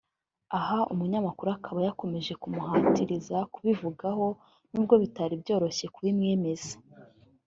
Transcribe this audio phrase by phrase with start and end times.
[0.57, 6.73] Aha Umunyamakuru akaba yakomeje kumuhatiriza kubivugaho…nubwo bitari byoroshye kubimwemeza